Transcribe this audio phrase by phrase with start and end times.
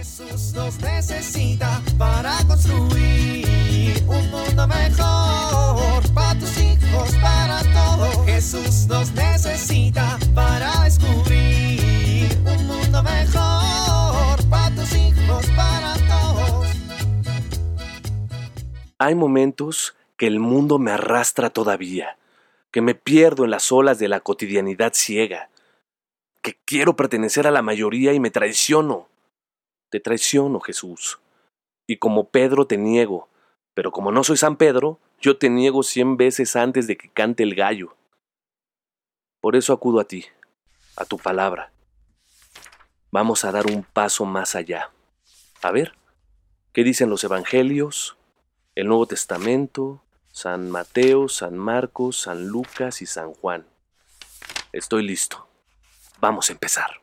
[0.00, 8.24] Jesús nos necesita para construir un mundo mejor para tus hijos, para todos.
[8.24, 16.68] Jesús nos necesita para descubrir un mundo mejor para tus hijos, para todos.
[18.98, 22.16] Hay momentos que el mundo me arrastra todavía,
[22.70, 25.50] que me pierdo en las olas de la cotidianidad ciega,
[26.40, 29.09] que quiero pertenecer a la mayoría y me traiciono.
[29.90, 31.18] Te traiciono, Jesús.
[31.86, 33.28] Y como Pedro te niego,
[33.74, 37.42] pero como no soy San Pedro, yo te niego cien veces antes de que cante
[37.42, 37.96] el gallo.
[39.40, 40.26] Por eso acudo a ti,
[40.96, 41.72] a tu palabra.
[43.10, 44.90] Vamos a dar un paso más allá.
[45.62, 45.94] A ver,
[46.72, 48.16] ¿qué dicen los evangelios,
[48.76, 53.66] el Nuevo Testamento, San Mateo, San Marcos, San Lucas y San Juan?
[54.72, 55.48] Estoy listo.
[56.20, 57.00] Vamos a empezar.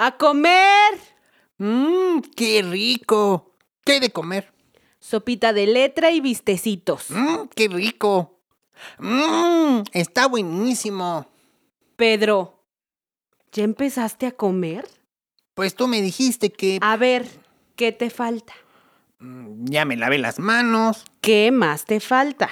[0.00, 0.94] ¡A comer!
[1.58, 3.56] Mmm, qué rico.
[3.84, 4.52] ¿Qué hay de comer?
[5.00, 7.06] Sopita de letra y vistecitos.
[7.10, 8.38] Mmm, qué rico.
[9.00, 11.26] Mmm, está buenísimo.
[11.96, 12.62] Pedro,
[13.50, 14.86] ¿ya empezaste a comer?
[15.54, 17.26] Pues tú me dijiste que A ver,
[17.74, 18.54] ¿qué te falta?
[19.18, 22.48] mm, ya me lavé las manos, ¿Qué más te falta?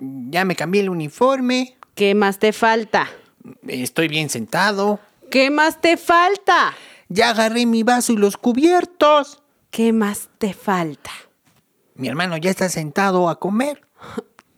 [0.00, 3.08] ya me cambié el uniforme, ¿Qué más te falta?
[3.68, 4.98] estoy bien sentado,
[5.30, 6.74] ¿Qué más te falta?
[7.10, 9.42] ya agarré mi vaso y los cubiertos.
[9.70, 11.10] ¿Qué más te falta?
[11.94, 13.82] Mi hermano ya está sentado a comer.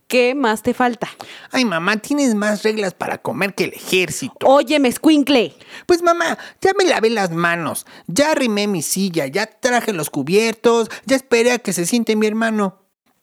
[0.06, 1.09] ¿Qué más te falta?
[1.50, 4.47] Ay, mamá, tienes más reglas para comer que el ejército.
[4.47, 5.55] Óyeme, escuincle.
[5.87, 10.91] Pues mamá, ya me lavé las manos, ya arrimé mi silla, ya traje los cubiertos,
[11.06, 12.78] ya esperé a que se siente mi hermano.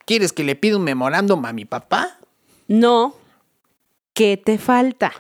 [0.06, 2.18] ¿Quieres que le pida un memorándum a mi papá?
[2.68, 3.14] No.
[4.16, 5.14] ¿Qué te falta?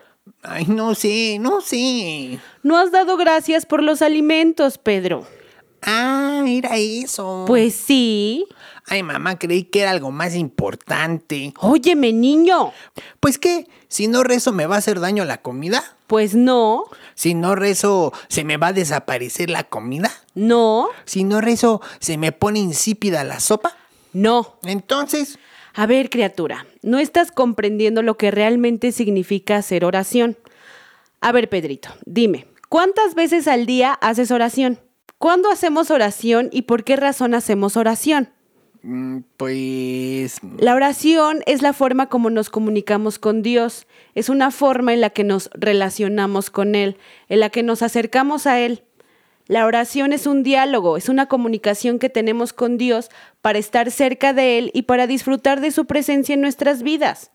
[0.44, 2.40] Ay, no sé, no sé.
[2.64, 5.26] No has dado gracias por los alimentos, Pedro.
[5.82, 7.46] Ah, era eso.
[7.48, 8.46] Pues sí.
[8.88, 11.54] Ay, mamá, creí que era algo más importante.
[11.60, 12.74] Óyeme, niño.
[13.20, 15.84] Pues qué, si no rezo me va a hacer daño la comida.
[16.08, 20.12] Pues no, Si no rezo, se me va a desaparecer la comida.
[20.34, 23.76] no, Si no rezo, se me pone insípida la sopa.
[24.12, 24.56] no.
[24.64, 25.38] Entonces,
[25.74, 30.38] A ver, criatura, no estás comprendiendo lo que realmente significa hacer oración.
[31.22, 34.80] A ver, Pedrito, dime, ¿cuántas veces al día haces oración?
[35.18, 38.30] ¿Cuándo hacemos oración y por qué razón hacemos oración?
[38.84, 40.40] mm, pues...
[40.58, 45.10] La oración es la forma como nos comunicamos con Dios, es una forma en la
[45.10, 46.98] que nos relacionamos con Él,
[47.28, 48.84] en la que nos acercamos a Él.
[49.50, 53.10] La oración es un diálogo, es una comunicación que tenemos con Dios
[53.42, 57.32] para estar cerca de Él y para disfrutar de su presencia en nuestras vidas.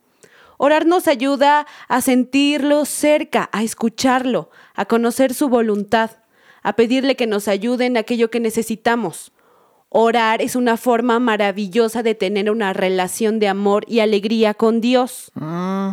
[0.57, 6.13] Orar nos ayuda a sentirlo cerca, a escucharlo, a conocer su voluntad,
[6.63, 9.33] a pedirle que nos ayude en aquello que necesitamos.
[9.89, 15.33] Orar es una forma maravillosa de tener una relación de amor y alegría con Dios.
[15.35, 15.91] mm,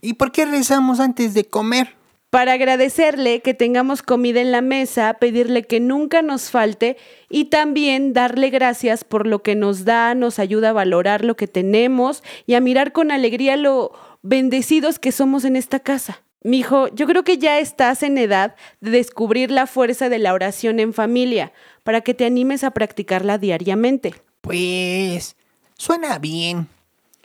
[0.00, 1.99] ¿Y por qué rezamos antes de comer?
[2.30, 6.96] Para agradecerle que tengamos comida en la mesa, pedirle que nunca nos falte
[7.28, 11.48] y también darle gracias por lo que nos da, nos ayuda a valorar lo que
[11.48, 13.92] tenemos y a mirar con alegría lo
[14.22, 16.22] bendecidos que somos en esta casa.
[16.42, 20.78] Mijo, yo creo que ya estás en edad de descubrir la fuerza de la oración
[20.78, 21.52] en familia,
[21.82, 24.14] para que te animes a practicarla diariamente.
[24.40, 25.36] Pues...
[25.76, 26.68] Suena bien.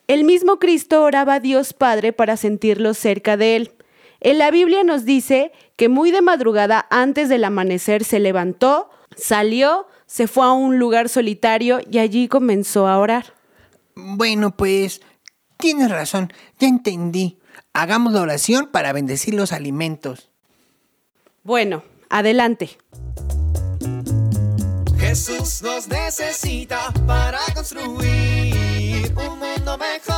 [0.08, 3.72] El mismo Cristo oraba a Dios Padre para sentirlo cerca de él.
[4.20, 9.88] En la Biblia nos dice que muy de madrugada antes del amanecer se levantó, salió,
[10.06, 13.34] se fue a un lugar solitario y allí comenzó a orar.
[13.96, 15.02] Bueno, pues...
[15.58, 17.40] Tienes razón, ya entendí.
[17.74, 20.30] Hagamos la oración para bendecir los alimentos.
[21.44, 22.78] Bueno, adelante.
[24.98, 30.15] Jesús nos necesita para construir un mundo mejor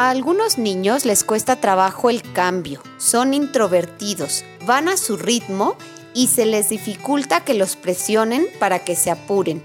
[0.00, 5.76] A algunos niños les cuesta trabajo el cambio, son introvertidos, van a su ritmo
[6.14, 9.62] y se les dificulta que los presionen para que se apuren.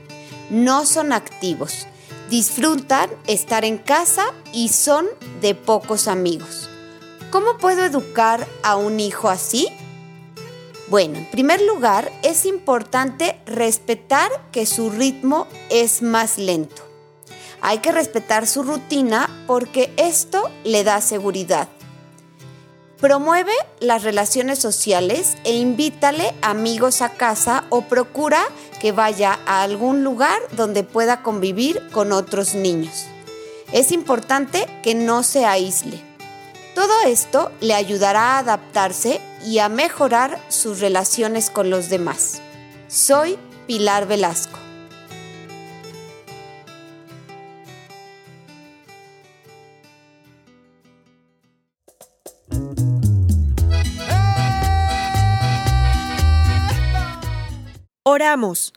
[0.50, 1.88] No son activos,
[2.30, 5.06] disfrutan estar en casa y son
[5.40, 6.70] de pocos amigos.
[7.32, 9.70] ¿Cómo puedo educar a un hijo así?
[10.90, 16.85] Bueno, en primer lugar, es importante respetar que su ritmo es más lento.
[17.67, 21.67] Hay que respetar su rutina porque esto le da seguridad.
[23.01, 28.44] Promueve las relaciones sociales e invítale amigos a casa o procura
[28.79, 33.07] que vaya a algún lugar donde pueda convivir con otros niños.
[33.71, 36.00] Es importante que no se aísle.
[36.75, 42.41] Todo esto le ayudará a adaptarse y a mejorar sus relaciones con los demás.
[42.89, 44.44] Soy Pilar Velasco.
[58.04, 58.74] Oramos.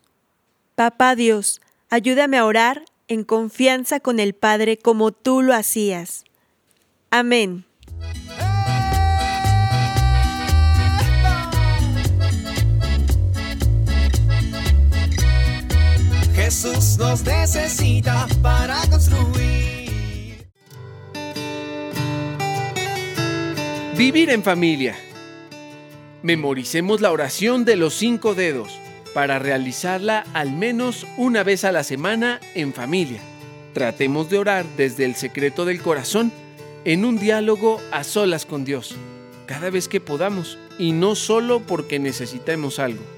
[0.75, 1.61] Papá Dios,
[1.91, 6.25] ayúdame a orar en confianza con el Padre como tú lo hacías.
[7.11, 7.65] Amén.
[16.35, 19.88] Jesús nos necesita para construir.
[23.99, 24.97] Vivir en familia.
[26.23, 28.79] Memoricemos la oración de los cinco dedos
[29.13, 33.21] para realizarla al menos una vez a la semana en familia.
[33.75, 36.31] Tratemos de orar desde el secreto del corazón
[36.85, 38.95] en un diálogo a solas con Dios,
[39.47, 43.18] cada vez que podamos y no solo porque necesitemos algo.